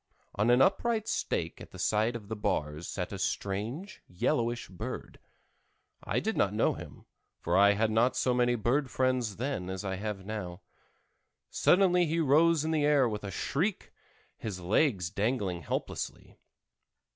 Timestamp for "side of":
1.77-2.27